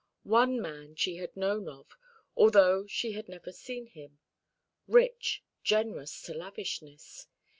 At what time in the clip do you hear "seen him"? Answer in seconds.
3.51-4.17